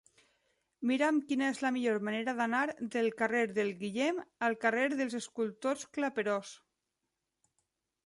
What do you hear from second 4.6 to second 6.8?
carrer dels Escultors Claperós.